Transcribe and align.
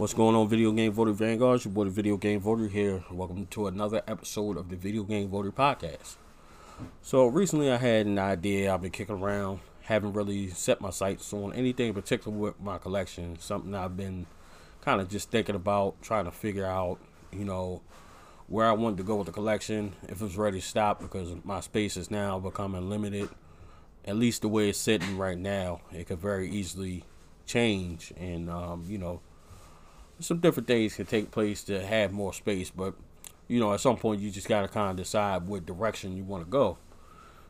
What's 0.00 0.14
going 0.14 0.34
on, 0.34 0.48
Video 0.48 0.72
Game 0.72 0.92
Voter 0.92 1.12
Vanguard? 1.12 1.62
Your 1.62 1.74
boy, 1.74 1.84
the 1.84 1.90
Video 1.90 2.16
Game 2.16 2.40
Voter 2.40 2.68
here. 2.68 3.04
Welcome 3.10 3.44
to 3.48 3.66
another 3.66 4.00
episode 4.08 4.56
of 4.56 4.70
the 4.70 4.76
Video 4.76 5.02
Game 5.02 5.28
Voter 5.28 5.52
Podcast. 5.52 6.16
So, 7.02 7.26
recently 7.26 7.70
I 7.70 7.76
had 7.76 8.06
an 8.06 8.18
idea 8.18 8.72
I've 8.72 8.80
been 8.80 8.92
kicking 8.92 9.16
around. 9.16 9.60
Haven't 9.82 10.14
really 10.14 10.48
set 10.48 10.80
my 10.80 10.88
sights 10.88 11.30
on 11.34 11.52
anything 11.52 11.88
in 11.88 11.92
particular 11.92 12.34
with 12.34 12.58
my 12.58 12.78
collection. 12.78 13.38
Something 13.40 13.74
I've 13.74 13.94
been 13.94 14.24
kind 14.80 15.02
of 15.02 15.10
just 15.10 15.30
thinking 15.30 15.54
about, 15.54 16.00
trying 16.00 16.24
to 16.24 16.30
figure 16.30 16.64
out, 16.64 16.98
you 17.30 17.44
know, 17.44 17.82
where 18.46 18.66
I 18.66 18.72
wanted 18.72 18.96
to 18.96 19.04
go 19.04 19.16
with 19.16 19.26
the 19.26 19.34
collection, 19.34 19.92
if 20.04 20.12
it 20.12 20.24
was 20.24 20.38
ready 20.38 20.62
to 20.62 20.66
stop 20.66 21.02
because 21.02 21.30
my 21.44 21.60
space 21.60 21.98
is 21.98 22.10
now 22.10 22.38
becoming 22.38 22.88
limited. 22.88 23.28
At 24.06 24.16
least 24.16 24.40
the 24.40 24.48
way 24.48 24.70
it's 24.70 24.78
sitting 24.78 25.18
right 25.18 25.36
now, 25.36 25.82
it 25.92 26.06
could 26.06 26.20
very 26.20 26.50
easily 26.50 27.04
change 27.44 28.14
and, 28.16 28.48
um, 28.48 28.86
you 28.88 28.96
know, 28.96 29.20
some 30.20 30.38
different 30.38 30.66
things 30.66 30.94
can 30.94 31.06
take 31.06 31.30
place 31.30 31.64
to 31.64 31.84
have 31.84 32.12
more 32.12 32.32
space, 32.32 32.70
but 32.70 32.94
you 33.48 33.58
know, 33.58 33.72
at 33.72 33.80
some 33.80 33.96
point 33.96 34.20
you 34.20 34.30
just 34.30 34.48
got 34.48 34.62
to 34.62 34.68
kind 34.68 34.90
of 34.90 34.96
decide 34.96 35.46
what 35.46 35.66
direction 35.66 36.16
you 36.16 36.22
want 36.22 36.44
to 36.44 36.50
go. 36.50 36.78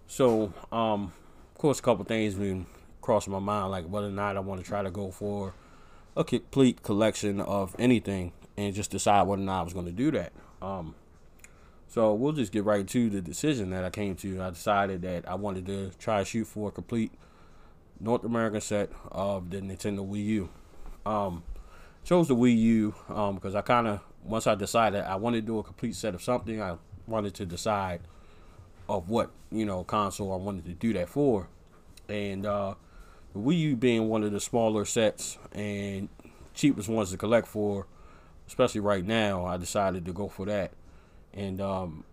So, 0.07 0.53
um, 0.73 1.13
of 1.53 1.59
course, 1.59 1.79
a 1.79 1.83
couple 1.83 2.05
things 2.05 2.35
been 2.35 2.67
crossing 3.03 3.33
my 3.33 3.39
mind, 3.39 3.71
like 3.71 3.87
whether 3.87 4.07
or 4.07 4.13
not 4.13 4.37
I 4.37 4.41
want 4.41 4.61
to 4.61 4.67
try 4.67 4.83
to 4.83 4.91
go 4.91 5.11
for 5.11 5.55
a 6.17 6.25
complete 6.25 6.83
collection 6.83 7.41
of 7.41 7.77
anything, 7.79 8.33
and 8.57 8.75
just 8.75 8.91
decide 8.91 9.23
whether 9.23 9.43
or 9.43 9.45
not 9.45 9.61
I 9.61 9.63
was 9.63 9.73
going 9.73 9.87
to 9.87 9.93
do 9.93 10.11
that. 10.13 10.33
Um, 10.61 10.95
so 11.89 12.15
we'll 12.15 12.33
just 12.33 12.53
get 12.53 12.65
right 12.65 12.87
to 12.87 13.11
the 13.11 13.21
decision 13.21 13.71
that 13.71 13.85
I 13.85 13.91
came 13.91 14.15
to. 14.17 14.41
I 14.41 14.51
decided 14.51 15.03
that 15.03 15.29
I 15.29 15.35
wanted 15.35 15.67
to 15.67 15.91
try 15.99 16.21
to 16.21 16.25
shoot 16.25 16.47
for 16.47 16.69
a 16.69 16.73
complete 16.73 17.13
North 17.99 18.25
American 18.25 18.61
set 18.61 18.91
of 19.11 19.51
the 19.51 19.59
Nintendo 19.59 20.09
Wii 20.09 20.25
U. 20.25 20.49
Um, 21.05 21.43
chose 22.05 22.29
the 22.29 22.37
Wii 22.37 22.57
U 22.57 22.95
because 23.09 23.55
um, 23.55 23.59
I 23.59 23.63
kind 23.63 23.87
of 23.87 24.01
once 24.25 24.47
I 24.47 24.55
decided 24.55 25.05
I 25.05 25.17
wanted 25.17 25.43
to 25.43 25.47
do 25.47 25.59
a 25.59 25.63
complete 25.63 25.95
set 25.95 26.15
of 26.15 26.23
something, 26.23 26.61
I 26.61 26.77
wanted 27.07 27.35
to 27.35 27.47
decide 27.47 28.01
of 28.89 29.09
what 29.09 29.31
you 29.51 29.65
know 29.65 29.85
console 29.85 30.33
I 30.33 30.37
wanted 30.37 30.65
to 30.67 30.73
do 30.73 30.93
that 30.95 31.09
for, 31.09 31.49
and 32.09 32.45
uh, 32.45 32.75
the 33.33 33.39
Wii 33.39 33.59
U 33.59 33.77
being 33.77 34.09
one 34.09 34.23
of 34.23 34.33
the 34.33 34.41
smaller 34.41 34.85
sets 34.85 35.39
and 35.53 36.09
cheapest 36.55 36.89
ones 36.89 37.11
to 37.11 37.17
collect 37.17 37.47
for, 37.47 37.87
especially 38.47 38.81
right 38.81 39.05
now, 39.05 39.47
I 39.47 39.57
decided 39.57 40.05
to 40.07 40.13
go 40.13 40.29
for 40.29 40.47
that, 40.47 40.73
and 41.33 41.61
um, 41.61 42.05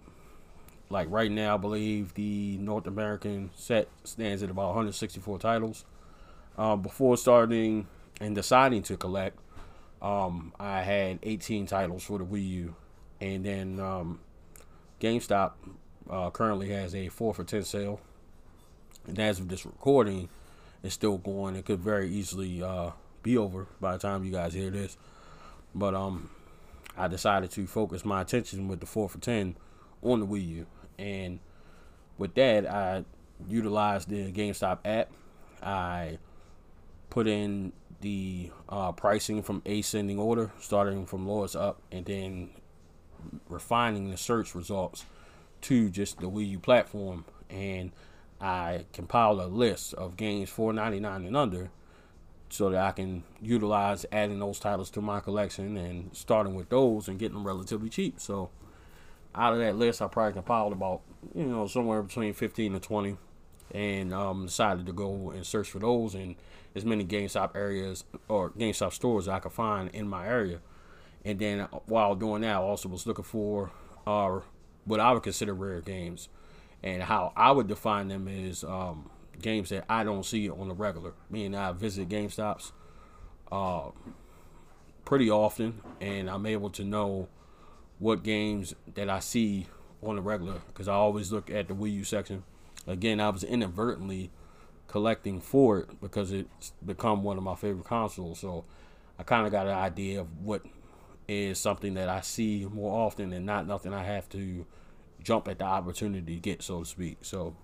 like 0.90 1.08
right 1.10 1.32
now, 1.32 1.56
I 1.56 1.58
believe 1.58 2.14
the 2.14 2.58
North 2.58 2.88
American 2.88 3.50
set 3.56 3.90
stands 4.04 4.44
at 4.44 4.50
about 4.50 4.68
164 4.68 5.40
titles. 5.40 5.86
Um, 6.58 6.82
before 6.82 7.18
starting 7.18 7.88
and 8.20 8.34
deciding 8.34 8.82
to 8.84 8.98
collect, 8.98 9.38
um, 10.02 10.54
I 10.60 10.82
had 10.82 11.20
18 11.24 11.66
titles 11.66 12.04
for 12.04 12.20
the 12.20 12.26
Wii 12.26 12.50
U, 12.50 12.76
and 13.20 13.46
then 13.46 13.80
um, 13.80 14.20
GameStop 15.02 15.54
uh, 16.10 16.30
currently 16.30 16.70
has 16.70 16.94
a 16.96 17.10
four 17.10 17.34
for 17.34 17.44
ten 17.44 17.64
sale, 17.64 18.00
and 19.08 19.18
as 19.20 19.40
of 19.40 19.50
this 19.50 19.66
recording, 19.66 20.30
it's 20.84 20.94
still 20.94 21.18
going. 21.18 21.56
It 21.56 21.66
could 21.66 21.80
very 21.80 22.10
easily 22.10 22.62
uh, 22.62 22.92
be 23.24 23.38
over 23.38 23.68
by 23.82 23.94
the 23.94 24.00
time 24.00 24.24
you 24.24 24.32
guys 24.32 24.54
hear 24.54 24.70
this, 24.70 24.98
but 25.74 25.96
um, 25.96 26.30
I 26.96 27.08
decided 27.08 27.52
to 27.52 27.66
focus 27.66 28.06
my 28.06 28.22
attention 28.22 28.68
with 28.68 28.80
the 28.80 28.86
four 28.86 29.10
for 29.10 29.20
ten 29.20 29.56
on 30.02 30.20
the 30.20 30.28
Wii 30.28 30.48
U, 30.48 30.66
and 31.00 31.40
with 32.18 32.36
that, 32.36 32.70
I 32.70 33.04
utilized 33.48 34.10
the 34.10 34.32
GameStop 34.32 34.80
app. 34.86 35.12
I 35.62 36.20
put 37.10 37.28
in 37.28 37.74
the 38.02 38.52
uh, 38.70 38.92
pricing 38.92 39.42
from 39.44 39.62
ascending 39.66 40.20
order, 40.20 40.52
starting 40.60 41.06
from 41.06 41.28
lowest 41.28 41.56
up, 41.56 41.82
and 41.92 42.06
then 42.06 42.50
refining 43.50 44.12
the 44.12 44.18
search 44.18 44.54
results 44.56 45.06
to 45.62 45.90
just 45.90 46.20
the 46.20 46.30
Wii 46.30 46.50
U 46.52 46.60
platform. 46.60 47.26
And 47.50 47.92
I 48.40 48.86
compiled 48.94 49.40
a 49.40 49.48
list 49.48 49.94
of 49.96 50.18
games 50.18 50.50
4.99 50.50 51.28
and 51.28 51.38
under, 51.38 51.70
so 52.50 52.70
that 52.70 52.80
I 52.80 52.92
can 52.92 53.24
utilize 53.42 54.06
adding 54.12 54.40
those 54.40 54.60
titles 54.60 54.90
to 54.92 55.02
my 55.02 55.20
collection 55.20 55.76
and 55.78 56.16
starting 56.16 56.56
with 56.56 56.70
those 56.70 57.08
and 57.08 57.20
getting 57.20 57.36
them 57.36 57.48
relatively 57.48 57.90
cheap. 57.90 58.20
So 58.20 58.50
out 59.36 59.54
of 59.54 59.60
that 59.60 59.76
list, 59.76 60.02
I 60.02 60.08
probably 60.08 60.34
compiled 60.34 60.74
about 60.74 61.02
you 61.36 61.46
know 61.46 61.68
somewhere 61.68 62.02
between 62.02 62.34
15 62.34 62.74
to 62.74 62.80
20 62.80 63.18
and 63.72 64.14
um, 64.14 64.46
decided 64.46 64.86
to 64.86 64.94
go 64.94 65.32
and 65.32 65.46
search 65.46 65.70
for 65.70 65.80
those 65.80 66.16
in 66.16 66.36
as 66.76 66.86
many 66.86 67.04
GameStop 67.06 67.56
areas 67.56 68.04
or 68.28 68.52
GameStop 68.52 68.94
stores 68.94 69.28
I 69.28 69.40
could 69.40 69.52
find 69.52 69.90
in 69.94 70.08
my 70.08 70.28
area. 70.28 70.60
And 71.26 71.40
then 71.40 71.68
while 71.86 72.16
doing 72.16 72.42
that, 72.42 72.56
I 72.56 72.60
also 72.60 72.90
was 72.90 73.06
looking 73.06 73.26
for 73.26 73.72
uh, 74.06 74.40
what 74.86 75.00
I 75.00 75.12
would 75.12 75.24
consider 75.24 75.54
rare 75.54 75.82
games. 75.82 76.30
And 76.84 77.04
how 77.04 77.34
I 77.36 77.52
would 77.52 77.68
define 77.68 78.08
them 78.08 78.28
is 78.28 78.64
um, 78.64 79.10
games 79.42 79.70
that 79.70 79.86
I 79.90 80.04
don't 80.04 80.24
see 80.24 80.50
on 80.50 80.68
the 80.68 80.74
regular. 80.74 81.14
Me 81.30 81.46
and 81.46 81.56
I 81.56 81.72
visit 81.72 82.08
GameStops 82.08 82.72
uh, 83.52 83.90
pretty 85.04 85.30
often, 85.30 85.82
and 86.00 86.30
I'm 86.30 86.46
able 86.46 86.70
to 86.72 86.84
know 86.84 87.28
what 88.00 88.24
games 88.24 88.76
that 88.94 89.10
I 89.10 89.20
see 89.20 89.68
on 90.04 90.16
the 90.16 90.22
regular 90.22 90.62
because 90.68 90.88
I 90.88 90.94
always 90.94 91.32
look 91.32 91.50
at 91.50 91.68
the 91.68 91.74
Wii 91.74 91.94
U 91.96 92.04
section 92.04 92.44
again, 92.88 93.20
I 93.20 93.30
was 93.30 93.44
inadvertently 93.44 94.32
collecting 94.88 95.42
for 95.42 95.80
it 95.80 96.02
because 96.02 96.32
it's 96.32 96.72
become 96.86 97.24
one 97.24 97.38
of 97.38 97.44
my 97.44 97.56
favorite 97.56 97.86
consoles. 97.86 98.40
So 98.40 98.66
I 99.20 99.24
kind 99.24 99.46
of 99.46 99.52
got 99.52 99.68
an 99.68 99.74
idea 99.74 100.22
of 100.22 100.28
what 100.42 100.64
is 101.28 101.60
something 101.60 101.96
that 101.96 102.10
I 102.10 102.22
see 102.22 102.66
more 102.72 103.06
often 103.06 103.34
and 103.34 103.46
not 103.46 103.68
nothing 103.68 103.94
I 103.94 104.04
have 104.04 104.30
to 104.30 104.66
jump 105.22 105.48
at 105.48 105.60
the 105.60 105.66
opportunity 105.66 106.36
to 106.36 106.42
get, 106.42 106.64
so 106.64 106.80
to 106.80 106.86
speak. 106.86 107.18
So 107.22 107.56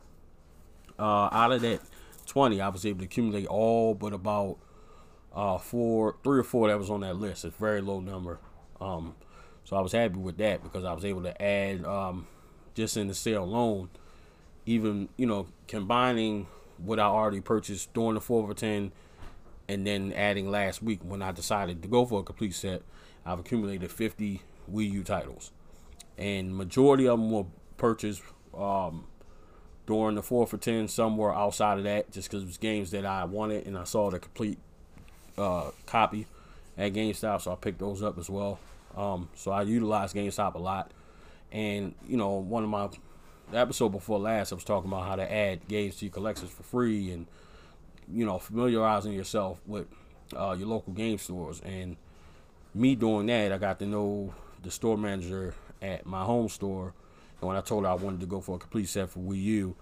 uh, 0.99 1.29
out 1.31 1.51
of 1.51 1.61
that 1.61 1.79
20, 2.27 2.59
I 2.59 2.67
was 2.69 2.85
able 2.85 2.99
to 2.99 3.05
accumulate 3.05 3.47
all 3.47 3.93
but 3.93 4.13
about 4.13 4.57
uh, 5.33 5.57
four, 5.57 6.17
three 6.23 6.39
or 6.39 6.43
four 6.43 6.67
that 6.67 6.77
was 6.77 6.89
on 6.89 7.01
that 7.01 7.15
list. 7.15 7.45
It's 7.45 7.55
a 7.55 7.59
very 7.59 7.81
low 7.81 7.99
number. 7.99 8.39
Um, 8.81 9.15
so 9.63 9.77
I 9.77 9.81
was 9.81 9.93
happy 9.93 10.17
with 10.17 10.37
that 10.37 10.61
because 10.61 10.83
I 10.83 10.93
was 10.93 11.05
able 11.05 11.23
to 11.23 11.41
add 11.41 11.85
um, 11.85 12.27
just 12.75 12.97
in 12.97 13.07
the 13.07 13.13
sale 13.13 13.43
alone 13.43 13.89
even 14.65 15.09
you 15.17 15.25
know 15.25 15.47
combining 15.67 16.47
what 16.77 16.99
I 16.99 17.03
already 17.03 17.41
purchased 17.41 17.93
during 17.93 18.15
the 18.15 18.21
four 18.21 18.47
for 18.47 18.53
ten, 18.53 18.91
and 19.67 19.85
then 19.85 20.13
adding 20.13 20.49
last 20.49 20.81
week 20.81 20.99
when 21.03 21.21
I 21.21 21.31
decided 21.31 21.81
to 21.81 21.87
go 21.87 22.05
for 22.05 22.19
a 22.19 22.23
complete 22.23 22.55
set, 22.55 22.81
I've 23.25 23.39
accumulated 23.39 23.91
50 23.91 24.41
Wii 24.71 24.91
U 24.91 25.03
titles, 25.03 25.51
and 26.17 26.55
majority 26.55 27.07
of 27.07 27.19
them 27.19 27.31
were 27.31 27.45
purchased 27.77 28.21
um, 28.57 29.05
during 29.85 30.15
the 30.15 30.23
four 30.23 30.47
for 30.47 30.57
ten. 30.57 30.87
Some 30.87 31.17
were 31.17 31.33
outside 31.33 31.77
of 31.77 31.83
that, 31.85 32.11
just 32.11 32.29
because 32.29 32.43
it 32.43 32.47
was 32.47 32.57
games 32.57 32.91
that 32.91 33.05
I 33.05 33.25
wanted, 33.25 33.67
and 33.67 33.77
I 33.77 33.83
saw 33.83 34.09
the 34.09 34.19
complete 34.19 34.59
uh, 35.37 35.71
copy 35.85 36.27
at 36.77 36.93
GameStop, 36.93 37.41
so 37.41 37.51
I 37.51 37.55
picked 37.55 37.79
those 37.79 38.01
up 38.01 38.17
as 38.17 38.29
well. 38.29 38.59
Um, 38.95 39.29
so 39.35 39.51
I 39.51 39.63
utilize 39.63 40.13
GameStop 40.13 40.55
a 40.55 40.59
lot, 40.59 40.91
and 41.51 41.93
you 42.07 42.17
know 42.17 42.31
one 42.31 42.63
of 42.63 42.69
my 42.69 42.89
the 43.51 43.57
episode 43.57 43.89
before 43.89 44.19
last, 44.19 44.51
I 44.51 44.55
was 44.55 44.63
talking 44.63 44.89
about 44.89 45.05
how 45.07 45.15
to 45.15 45.31
add 45.31 45.67
games 45.67 45.97
to 45.97 46.05
your 46.05 46.11
collections 46.11 46.51
for 46.51 46.63
free 46.63 47.11
and 47.11 47.27
you 48.11 48.25
know 48.25 48.39
familiarizing 48.39 49.13
yourself 49.13 49.59
with 49.65 49.87
uh, 50.35 50.55
your 50.57 50.67
local 50.67 50.93
game 50.93 51.17
stores. 51.17 51.61
And 51.61 51.97
me 52.73 52.95
doing 52.95 53.27
that, 53.27 53.51
I 53.51 53.57
got 53.57 53.79
to 53.79 53.85
know 53.85 54.33
the 54.61 54.71
store 54.71 54.97
manager 54.97 55.53
at 55.81 56.05
my 56.05 56.23
home 56.23 56.49
store. 56.49 56.93
And 57.39 57.47
when 57.47 57.57
I 57.57 57.61
told 57.61 57.83
her 57.83 57.89
I 57.89 57.95
wanted 57.95 58.21
to 58.21 58.25
go 58.25 58.41
for 58.41 58.55
a 58.55 58.59
complete 58.59 58.89
set 58.89 59.09
for 59.09 59.19
Wii 59.19 59.43
U, 59.43 59.75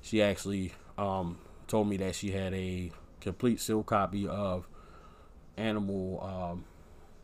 she 0.00 0.22
actually 0.22 0.72
um, 0.96 1.38
told 1.66 1.88
me 1.88 1.96
that 1.98 2.14
she 2.14 2.30
had 2.30 2.54
a 2.54 2.90
complete 3.20 3.60
sealed 3.60 3.86
copy 3.86 4.26
of 4.26 4.68
Animal 5.56 6.22
um, 6.22 6.64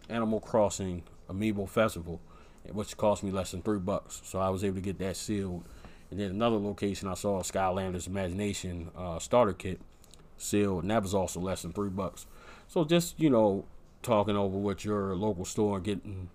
Animal 0.09 0.41
Crossing 0.41 1.05
Amiibo 1.31 1.69
Festival, 1.69 2.21
which 2.71 2.97
cost 2.97 3.23
me 3.23 3.31
less 3.31 3.53
than 3.53 3.63
three 3.63 3.79
bucks. 3.79 4.21
So 4.25 4.41
I 4.41 4.51
was 4.51 4.65
able 4.65 4.77
to 4.77 4.81
get 4.83 4.99
that 4.99 5.17
sealed 5.17 5.65
and 6.15 6.21
then 6.21 6.31
another 6.31 6.59
location 6.59 7.09
I 7.09 7.15
saw 7.15 7.43
Skylanders 7.43 8.09
Imaginators 8.09 8.87
uh, 8.97 9.19
starter 9.19 9.53
kit 9.53 9.81
sealed, 10.39 10.83
and 10.83 10.93
that 10.93 11.03
was 11.03 11.13
also 11.13 11.41
less 11.41 11.63
than 11.63 11.73
three 11.73 11.89
bucks. 11.89 12.27
So 12.69 12.85
just 12.85 13.19
you 13.19 13.29
know, 13.29 13.65
talking 14.01 14.37
over 14.37 14.57
with 14.57 14.85
your 14.85 15.17
local 15.17 15.45
store, 15.45 15.79
and 15.79 15.85
getting 15.85 16.31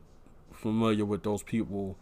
familiar 0.52 1.06
with 1.06 1.24
those 1.24 1.44
people, 1.44 1.96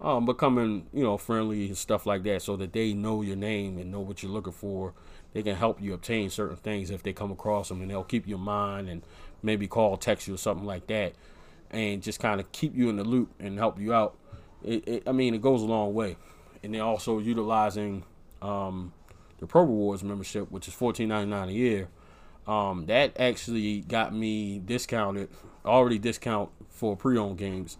um, 0.00 0.26
becoming 0.26 0.88
you 0.92 1.04
know 1.04 1.16
friendly 1.16 1.68
and 1.68 1.78
stuff 1.78 2.04
like 2.04 2.24
that, 2.24 2.42
so 2.42 2.56
that 2.56 2.72
they 2.72 2.94
know 2.94 3.22
your 3.22 3.36
name 3.36 3.78
and 3.78 3.92
know 3.92 4.00
what 4.00 4.24
you're 4.24 4.32
looking 4.32 4.52
for. 4.52 4.92
They 5.32 5.44
can 5.44 5.54
help 5.54 5.80
you 5.80 5.94
obtain 5.94 6.30
certain 6.30 6.56
things 6.56 6.90
if 6.90 7.04
they 7.04 7.12
come 7.12 7.30
across 7.30 7.68
them, 7.68 7.80
and 7.80 7.88
they'll 7.88 8.02
keep 8.02 8.26
you 8.26 8.34
in 8.34 8.40
mind 8.40 8.88
and 8.88 9.02
maybe 9.40 9.68
call, 9.68 9.96
text 9.96 10.26
you, 10.26 10.34
or 10.34 10.38
something 10.38 10.66
like 10.66 10.88
that, 10.88 11.12
and 11.70 12.02
just 12.02 12.18
kind 12.18 12.40
of 12.40 12.50
keep 12.50 12.74
you 12.74 12.88
in 12.88 12.96
the 12.96 13.04
loop 13.04 13.30
and 13.38 13.56
help 13.56 13.78
you 13.78 13.94
out. 13.94 14.16
It, 14.64 14.88
it, 14.88 15.02
I 15.06 15.12
mean, 15.12 15.32
it 15.32 15.40
goes 15.40 15.62
a 15.62 15.66
long 15.66 15.94
way 15.94 16.16
and 16.62 16.74
they're 16.74 16.82
also 16.82 17.18
utilizing 17.18 18.04
um, 18.42 18.92
the 19.38 19.46
Pro 19.46 19.62
Rewards 19.62 20.02
membership, 20.02 20.50
which 20.50 20.68
is 20.68 20.74
fourteen 20.74 21.08
ninety 21.08 21.30
nine 21.30 21.48
a 21.48 21.52
year. 21.52 21.88
Um, 22.46 22.86
that 22.86 23.20
actually 23.20 23.80
got 23.82 24.14
me 24.14 24.58
discounted, 24.58 25.28
already 25.64 25.98
discount 25.98 26.50
for 26.68 26.96
pre-owned 26.96 27.38
games, 27.38 27.76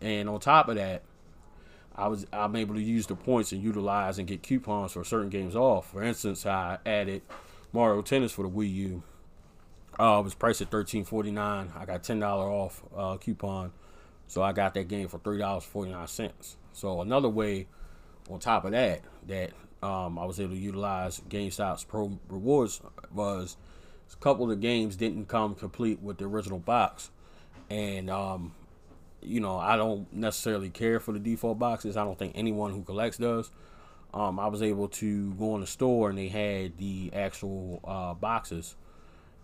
and 0.00 0.28
on 0.28 0.40
top 0.40 0.68
of 0.68 0.76
that, 0.76 1.02
I 1.94 2.08
was 2.08 2.26
I'm 2.32 2.56
able 2.56 2.74
to 2.74 2.82
use 2.82 3.06
the 3.06 3.14
points 3.14 3.52
and 3.52 3.62
utilize 3.62 4.18
and 4.18 4.26
get 4.26 4.42
coupons 4.42 4.92
for 4.92 5.04
certain 5.04 5.28
games 5.28 5.54
off. 5.54 5.90
For 5.90 6.02
instance, 6.02 6.46
I 6.46 6.78
added 6.86 7.22
Mario 7.72 8.02
Tennis 8.02 8.32
for 8.32 8.42
the 8.42 8.50
Wii 8.50 8.74
U. 8.74 9.02
Uh, 10.00 10.18
it 10.20 10.24
was 10.24 10.34
priced 10.34 10.62
at 10.62 10.70
thirteen 10.70 11.04
forty 11.04 11.30
nine. 11.30 11.70
I 11.78 11.84
got 11.84 12.02
ten 12.02 12.18
dollar 12.18 12.48
off 12.48 12.82
uh, 12.96 13.18
coupon, 13.18 13.72
so 14.26 14.42
I 14.42 14.52
got 14.52 14.72
that 14.74 14.88
game 14.88 15.06
for 15.06 15.18
three 15.18 15.38
dollars 15.38 15.64
forty 15.64 15.90
nine 15.90 16.06
cents. 16.08 16.56
So 16.72 17.02
another 17.02 17.28
way, 17.28 17.68
on 18.30 18.38
top 18.38 18.64
of 18.64 18.72
that, 18.72 19.02
that 19.26 19.52
um, 19.82 20.18
I 20.18 20.24
was 20.24 20.38
able 20.38 20.54
to 20.54 20.60
utilize 20.60 21.20
GameStop's 21.28 21.84
Pro 21.84 22.18
Rewards 22.28 22.80
was 23.12 23.56
a 24.12 24.16
couple 24.16 24.44
of 24.44 24.50
the 24.50 24.56
games 24.56 24.96
didn't 24.96 25.26
come 25.26 25.54
complete 25.54 26.00
with 26.00 26.18
the 26.18 26.26
original 26.26 26.58
box, 26.58 27.10
and 27.68 28.08
um, 28.10 28.54
you 29.20 29.40
know 29.40 29.58
I 29.58 29.76
don't 29.76 30.12
necessarily 30.12 30.70
care 30.70 31.00
for 31.00 31.12
the 31.12 31.18
default 31.18 31.58
boxes. 31.58 31.96
I 31.96 32.04
don't 32.04 32.18
think 32.18 32.32
anyone 32.36 32.72
who 32.72 32.82
collects 32.82 33.18
does. 33.18 33.50
Um, 34.14 34.38
I 34.38 34.48
was 34.48 34.62
able 34.62 34.88
to 34.88 35.32
go 35.34 35.54
in 35.54 35.62
the 35.62 35.66
store 35.66 36.10
and 36.10 36.18
they 36.18 36.28
had 36.28 36.76
the 36.76 37.10
actual 37.14 37.80
uh, 37.84 38.14
boxes, 38.14 38.76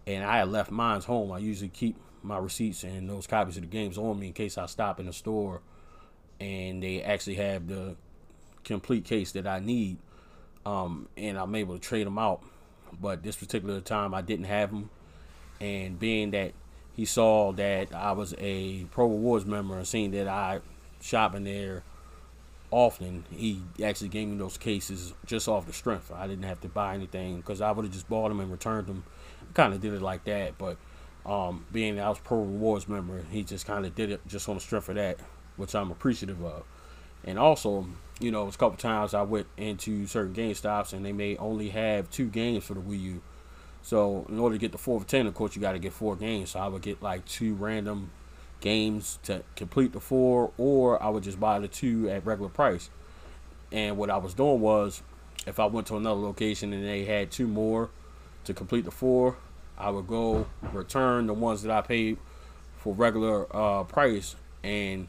and 0.07 0.25
I 0.25 0.39
had 0.39 0.49
left 0.49 0.71
mine's 0.71 1.07
home. 1.07 1.33
I 1.33 1.39
usually 1.39 1.71
keep 1.71 1.97
my 2.23 2.39
receipts 2.39 2.85
and 2.85 3.09
those 3.09 3.27
copies 3.27 3.57
of 3.57 3.63
the 3.63 3.69
games 3.69 3.97
on 3.97 4.19
me 4.19 4.29
in 4.29 4.33
case 4.33 4.59
I 4.59 4.67
stop 4.67 5.01
in 5.01 5.07
the 5.07 5.13
store, 5.13 5.63
and 6.39 6.83
they 6.83 7.03
actually 7.03 7.37
have 7.37 7.67
the 7.67 7.97
complete 8.69 9.05
case 9.05 9.33
that 9.33 9.47
I 9.47 9.59
need, 9.59 9.99
um, 10.65 11.09
and 11.17 11.39
I'm 11.39 11.55
able 11.55 11.75
to 11.75 11.81
trade 11.81 12.07
them 12.07 12.19
out. 12.19 12.43
But 13.01 13.23
this 13.23 13.37
particular 13.37 13.81
time, 13.81 14.15
I 14.15 14.23
didn't 14.23 14.47
have 14.47 14.71
them, 14.71 14.91
and 15.61 15.99
being 15.99 16.31
that 16.31 16.53
he 16.95 17.05
saw 17.05 17.53
that 17.53 17.95
I 17.95 18.13
was 18.13 18.35
a 18.39 18.85
Pro 18.91 19.07
Rewards 19.07 19.47
member 19.47 19.77
and 19.77 19.87
seeing 19.87 20.11
that 20.13 20.27
I 20.27 20.61
shop 21.01 21.35
in 21.35 21.45
there 21.45 21.85
often, 22.71 23.25
he 23.31 23.63
actually 23.83 24.09
gave 24.09 24.29
me 24.29 24.37
those 24.37 24.59
cases 24.59 25.15
just 25.25 25.49
off 25.49 25.67
the 25.67 25.73
strength. 25.73 26.11
I 26.15 26.27
didn't 26.27 26.45
have 26.45 26.61
to 26.63 26.69
buy 26.69 26.95
anything 26.95 27.37
because 27.37 27.61
I 27.61 27.71
would 27.71 27.85
have 27.85 27.95
just 27.95 28.09
bought 28.09 28.29
them 28.29 28.41
and 28.41 28.51
returned 28.51 28.89
them. 28.89 29.05
Kind 29.55 29.75
of 29.75 29.81
did 29.81 29.95
it 29.95 30.03
like 30.03 30.25
that, 30.25 30.59
but 30.59 30.77
um, 31.25 31.67
being 31.73 31.97
that 31.97 32.05
I 32.05 32.09
was 32.09 32.19
Pro 32.19 32.39
Rewards 32.39 32.89
member, 32.89 33.23
he 33.31 33.45
just 33.45 33.67
kind 33.67 33.87
of 33.87 33.95
did 33.95 34.11
it 34.11 34.21
just 34.27 34.49
on 34.49 34.57
the 34.57 34.61
strength 34.61 34.89
of 34.89 34.97
that, 34.97 35.19
which 35.57 35.75
I'm 35.75 35.91
appreciative 35.91 36.43
of. 36.45 36.65
And 37.25 37.39
also, 37.39 37.87
you 38.21 38.31
know, 38.31 38.43
it 38.43 38.47
was 38.47 38.55
a 38.57 38.59
couple 38.59 38.77
times 38.77 39.15
I 39.15 39.23
went 39.23 39.47
into 39.57 40.07
certain 40.07 40.33
Game 40.33 40.55
Stops 40.55 40.93
and 40.93 41.05
they 41.05 41.13
may 41.13 41.37
only 41.37 41.71
have 41.71 42.11
two 42.11 42.29
games 42.29 42.65
for 42.65 42.75
the 42.75 42.81
Wii 42.81 43.01
U. 43.03 43.23
So 43.83 44.27
in 44.29 44.39
order 44.39 44.57
to 44.57 44.61
get 44.61 44.73
the 44.73 44.79
four 44.79 44.97
of 44.97 45.07
ten, 45.07 45.27
of 45.27 45.35
course, 45.35 45.55
you 45.55 45.63
got 45.63 45.73
to 45.73 45.79
get 45.79 45.93
four 45.93 46.17
games. 46.17 46.51
So 46.51 46.61
I 46.61 46.69
would 46.69 46.83
get 46.83 47.03
like 47.03 47.25
two 47.27 47.55
random 47.55 48.11
games 48.61 49.19
to 49.23 49.43
complete 49.55 49.93
the 49.93 50.01
four, 50.01 50.51
or 50.59 51.03
I 51.03 51.09
would 51.09 51.23
just 51.23 51.39
buy 51.39 51.59
the 51.61 51.69
two 51.69 52.11
at 52.11 52.27
regular 52.27 52.51
price. 52.51 52.91
And 53.71 53.97
what 53.97 54.11
I 54.11 54.17
was 54.17 54.35
doing 54.35 54.61
was, 54.61 55.03
if 55.47 55.61
I 55.61 55.67
went 55.67 55.87
to 55.89 55.97
another 55.97 56.21
location 56.21 56.73
and 56.73 56.85
they 56.85 57.05
had 57.05 57.31
two 57.31 57.47
more 57.47 57.91
to 58.45 58.55
complete 58.55 58.85
the 58.85 58.91
four, 58.91 59.37
I 59.79 59.91
would 59.91 60.09
go 60.09 60.47
return 60.73 61.27
the 61.27 61.35
ones 61.35 61.63
that 61.63 61.71
I 61.71 61.83
paid 61.83 62.19
for 62.79 62.95
regular 62.95 63.47
uh, 63.55 63.85
price 63.85 64.35
and 64.65 65.07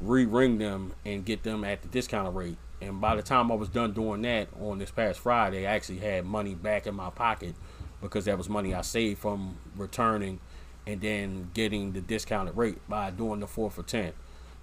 re-ring 0.00 0.58
them 0.58 0.92
and 1.04 1.24
get 1.24 1.42
them 1.42 1.64
at 1.64 1.82
the 1.82 1.88
discounted 1.88 2.34
rate. 2.34 2.56
And 2.80 3.00
by 3.00 3.14
the 3.14 3.22
time 3.22 3.52
I 3.52 3.54
was 3.54 3.68
done 3.68 3.92
doing 3.92 4.22
that 4.22 4.48
on 4.58 4.78
this 4.78 4.90
past 4.90 5.20
Friday, 5.20 5.66
I 5.66 5.74
actually 5.74 5.98
had 5.98 6.24
money 6.24 6.54
back 6.54 6.86
in 6.86 6.94
my 6.94 7.10
pocket 7.10 7.54
because 8.00 8.24
that 8.24 8.38
was 8.38 8.48
money 8.48 8.74
I 8.74 8.80
saved 8.80 9.20
from 9.20 9.58
returning 9.76 10.40
and 10.86 11.00
then 11.00 11.50
getting 11.52 11.92
the 11.92 12.00
discounted 12.00 12.56
rate 12.56 12.78
by 12.88 13.10
doing 13.10 13.40
the 13.40 13.46
four 13.46 13.70
for 13.70 13.82
ten. 13.82 14.12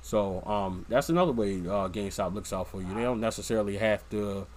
So 0.01 0.42
um, 0.45 0.86
that's 0.89 1.10
another 1.10 1.31
way 1.31 1.60
uh, 1.60 1.90
GameStop 1.90 2.33
looks 2.33 2.51
out 2.51 2.68
for 2.68 2.81
you. 2.81 2.94
They 2.94 3.04
don't 3.04 3.19
necessarily 3.19 3.78
have 3.78 4.07
to 4.10 4.48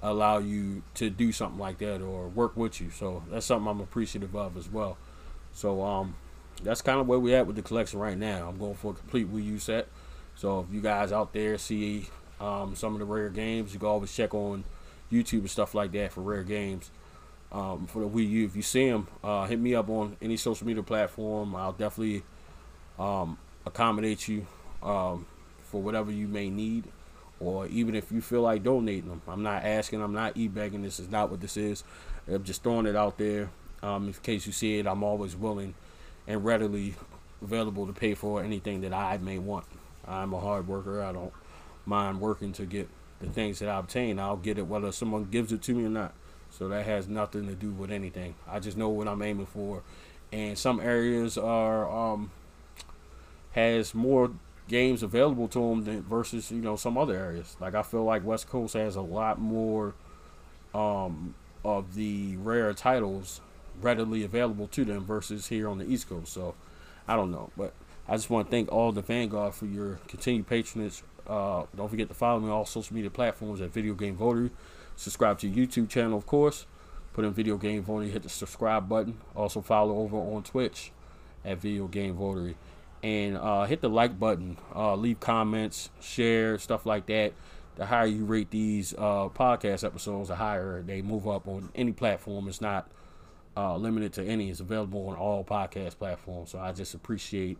allow 0.00 0.38
you 0.38 0.82
to 0.94 1.10
do 1.10 1.32
something 1.32 1.58
like 1.58 1.78
that 1.78 2.00
or 2.00 2.28
work 2.28 2.56
with 2.56 2.80
you. 2.80 2.90
So 2.90 3.24
that's 3.30 3.46
something 3.46 3.66
I'm 3.68 3.80
appreciative 3.80 4.36
of 4.36 4.56
as 4.56 4.68
well. 4.68 4.96
So 5.52 5.82
um, 5.82 6.14
that's 6.62 6.82
kind 6.82 7.00
of 7.00 7.08
where 7.08 7.18
we're 7.18 7.36
at 7.36 7.46
with 7.46 7.56
the 7.56 7.62
collection 7.62 7.98
right 7.98 8.16
now. 8.16 8.48
I'm 8.48 8.58
going 8.58 8.74
for 8.74 8.92
a 8.92 8.94
complete 8.94 9.32
Wii 9.32 9.44
U 9.44 9.58
set. 9.58 9.88
So 10.38 10.60
if 10.60 10.72
you 10.72 10.80
guys 10.80 11.10
out 11.10 11.32
there 11.32 11.58
see 11.58 12.06
um, 12.40 12.76
some 12.76 12.92
of 12.92 13.00
the 13.00 13.04
rare 13.04 13.28
games, 13.28 13.72
you 13.74 13.80
can 13.80 13.88
always 13.88 14.14
check 14.14 14.32
on 14.34 14.62
YouTube 15.10 15.40
and 15.40 15.50
stuff 15.50 15.74
like 15.74 15.90
that 15.92 16.12
for 16.12 16.20
rare 16.20 16.44
games 16.44 16.92
um, 17.50 17.88
for 17.88 17.98
the 18.02 18.08
Wii 18.08 18.30
U. 18.30 18.46
If 18.46 18.54
you 18.54 18.62
see 18.62 18.88
them, 18.88 19.08
uh, 19.24 19.46
hit 19.46 19.58
me 19.58 19.74
up 19.74 19.88
on 19.88 20.16
any 20.22 20.36
social 20.36 20.64
media 20.64 20.84
platform. 20.84 21.56
I'll 21.56 21.72
definitely 21.72 22.22
um, 23.00 23.36
accommodate 23.66 24.28
you 24.28 24.46
um, 24.80 25.26
for 25.64 25.82
whatever 25.82 26.12
you 26.12 26.28
may 26.28 26.50
need, 26.50 26.84
or 27.40 27.66
even 27.66 27.96
if 27.96 28.12
you 28.12 28.20
feel 28.20 28.42
like 28.42 28.62
donating 28.62 29.08
them. 29.08 29.22
I'm 29.26 29.42
not 29.42 29.64
asking. 29.64 30.00
I'm 30.00 30.14
not 30.14 30.36
e-begging. 30.36 30.82
This 30.82 31.00
is 31.00 31.10
not 31.10 31.32
what 31.32 31.40
this 31.40 31.56
is. 31.56 31.82
I'm 32.28 32.44
just 32.44 32.62
throwing 32.62 32.86
it 32.86 32.94
out 32.94 33.18
there. 33.18 33.50
Um, 33.82 34.06
in 34.06 34.12
case 34.12 34.46
you 34.46 34.52
see 34.52 34.78
it, 34.78 34.86
I'm 34.86 35.02
always 35.02 35.34
willing 35.34 35.74
and 36.28 36.44
readily 36.44 36.94
available 37.42 37.88
to 37.88 37.92
pay 37.92 38.14
for 38.14 38.40
anything 38.40 38.82
that 38.82 38.92
I 38.92 39.18
may 39.18 39.38
want. 39.38 39.64
I'm 40.08 40.32
a 40.32 40.40
hard 40.40 40.66
worker. 40.66 41.02
I 41.02 41.12
don't 41.12 41.32
mind 41.86 42.20
working 42.20 42.52
to 42.54 42.64
get 42.64 42.88
the 43.20 43.26
things 43.26 43.58
that 43.58 43.68
I 43.68 43.78
obtain. 43.78 44.18
I'll 44.18 44.36
get 44.36 44.58
it 44.58 44.66
whether 44.66 44.92
someone 44.92 45.24
gives 45.24 45.52
it 45.52 45.62
to 45.62 45.74
me 45.74 45.84
or 45.84 45.90
not. 45.90 46.14
So 46.50 46.68
that 46.68 46.86
has 46.86 47.08
nothing 47.08 47.46
to 47.46 47.54
do 47.54 47.70
with 47.70 47.90
anything. 47.90 48.34
I 48.48 48.60
just 48.60 48.76
know 48.76 48.88
what 48.88 49.08
I'm 49.08 49.22
aiming 49.22 49.46
for. 49.46 49.82
And 50.32 50.58
some 50.58 50.80
areas 50.80 51.36
are 51.36 51.88
um, 51.90 52.30
has 53.52 53.94
more 53.94 54.30
games 54.68 55.02
available 55.02 55.48
to 55.48 55.58
them 55.58 55.84
than 55.84 56.02
versus 56.02 56.50
you 56.50 56.60
know 56.60 56.76
some 56.76 56.96
other 56.98 57.16
areas. 57.16 57.56
Like 57.60 57.74
I 57.74 57.82
feel 57.82 58.04
like 58.04 58.24
West 58.24 58.48
Coast 58.48 58.74
has 58.74 58.96
a 58.96 59.02
lot 59.02 59.38
more 59.40 59.94
um, 60.74 61.34
of 61.64 61.94
the 61.94 62.36
rare 62.36 62.72
titles 62.74 63.40
readily 63.80 64.24
available 64.24 64.66
to 64.68 64.84
them 64.84 65.04
versus 65.04 65.48
here 65.48 65.68
on 65.68 65.78
the 65.78 65.86
East 65.90 66.08
Coast. 66.08 66.32
So 66.32 66.54
I 67.06 67.16
don't 67.16 67.30
know, 67.30 67.50
but 67.56 67.72
I 68.08 68.16
just 68.16 68.30
want 68.30 68.46
to 68.46 68.50
thank 68.50 68.72
all 68.72 68.90
the 68.90 69.02
Vanguard 69.02 69.54
for 69.54 69.66
your 69.66 70.00
continued 70.08 70.46
patronage. 70.46 71.02
Uh, 71.26 71.64
don't 71.76 71.90
forget 71.90 72.08
to 72.08 72.14
follow 72.14 72.40
me 72.40 72.46
on 72.46 72.52
all 72.52 72.64
social 72.64 72.94
media 72.94 73.10
platforms 73.10 73.60
at 73.60 73.70
Video 73.70 73.92
Game 73.92 74.16
Voter. 74.16 74.50
Subscribe 74.96 75.38
to 75.40 75.50
YouTube 75.50 75.90
channel, 75.90 76.16
of 76.16 76.24
course. 76.24 76.64
Put 77.12 77.26
in 77.26 77.34
Video 77.34 77.58
Game 77.58 77.82
Voter, 77.82 78.06
hit 78.06 78.22
the 78.22 78.30
subscribe 78.30 78.88
button. 78.88 79.20
Also 79.36 79.60
follow 79.60 79.98
over 79.98 80.16
on 80.16 80.42
Twitch 80.42 80.90
at 81.44 81.58
Video 81.58 81.86
Game 81.86 82.14
Voter. 82.14 82.54
And 83.02 83.36
uh, 83.36 83.64
hit 83.64 83.82
the 83.82 83.90
like 83.90 84.18
button. 84.18 84.56
Uh, 84.74 84.94
leave 84.94 85.20
comments, 85.20 85.90
share, 86.00 86.58
stuff 86.58 86.86
like 86.86 87.06
that. 87.06 87.34
The 87.76 87.86
higher 87.86 88.06
you 88.06 88.24
rate 88.24 88.50
these 88.50 88.94
uh, 88.94 89.28
podcast 89.28 89.84
episodes, 89.84 90.28
the 90.28 90.36
higher 90.36 90.82
they 90.82 91.02
move 91.02 91.28
up 91.28 91.46
on 91.46 91.68
any 91.74 91.92
platform. 91.92 92.48
It's 92.48 92.60
not 92.60 92.90
uh, 93.56 93.76
limited 93.76 94.14
to 94.14 94.24
any. 94.24 94.48
It's 94.48 94.60
available 94.60 95.08
on 95.08 95.16
all 95.16 95.44
podcast 95.44 95.98
platforms. 95.98 96.50
So 96.50 96.58
I 96.58 96.72
just 96.72 96.94
appreciate 96.94 97.58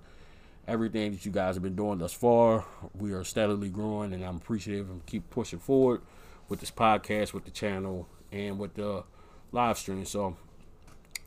everything 0.69 1.13
that 1.13 1.25
you 1.25 1.33
guys 1.33 1.57
have 1.57 1.63
been 1.63 1.75
doing 1.75 1.99
thus 1.99 2.13
far. 2.13 2.65
We 2.95 3.13
are 3.13 3.25
steadily 3.25 3.71
growing, 3.71 4.13
and 4.13 4.23
I'm 4.23 4.37
appreciative 4.37 4.91
and 4.91 5.05
keep 5.07 5.29
pushing 5.31 5.59
forward 5.59 6.03
with 6.49 6.61
this 6.61 6.71
podcast, 6.71 7.33
with 7.33 7.47
the 7.47 7.51
channel, 7.51 8.07
and 8.31 8.59
with 8.59 8.75
the 8.75 9.03
live 9.51 9.79
stream. 9.79 10.05
So 10.05 10.37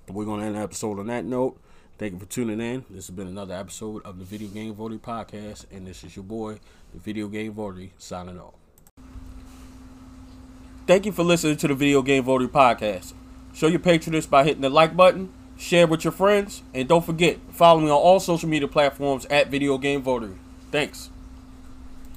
we're 0.08 0.26
going 0.26 0.42
to 0.42 0.46
end 0.46 0.56
the 0.56 0.60
episode 0.60 1.00
on 1.00 1.08
that 1.08 1.26
note. 1.26 1.60
Thank 1.98 2.14
you 2.14 2.20
for 2.20 2.26
tuning 2.26 2.62
in. 2.62 2.86
This 2.90 3.08
has 3.08 3.16
been 3.16 3.28
another 3.28 3.56
episode 3.56 4.06
of 4.06 4.20
the 4.20 4.26
Video 4.26 4.48
Game 4.48 4.74
Voting 4.74 5.00
Podcast, 5.00 5.66
and 5.72 5.86
this 5.86 6.04
is 6.04 6.16
your 6.16 6.24
boy, 6.24 6.60
the 6.94 7.00
Video 7.00 7.28
Game 7.28 7.54
Voting, 7.54 7.92
signing 7.98 8.40
off. 8.40 8.54
Thank 10.88 11.06
you 11.06 11.12
for 11.12 11.24
listening 11.24 11.58
to 11.58 11.68
the 11.68 11.76
Video 11.76 12.02
Game 12.02 12.24
Voting 12.24 12.50
Podcast. 12.50 13.14
Show 13.54 13.68
your 13.68 13.80
patronage 13.80 14.30
by 14.30 14.44
hitting 14.44 14.62
the 14.62 14.70
like 14.70 14.96
button, 14.96 15.32
share 15.62 15.86
with 15.86 16.04
your 16.04 16.12
friends, 16.12 16.64
and 16.74 16.88
don't 16.90 17.06
forget, 17.06 17.38
follow 17.52 17.80
me 17.80 17.86
on 17.86 17.92
all 17.92 18.20
social 18.20 18.50
media 18.50 18.68
platforms 18.68 19.26
at 19.30 19.52
Video 19.52 19.78
Game 19.78 20.02
Voting. 20.02 20.40
Thanks. 20.72 21.12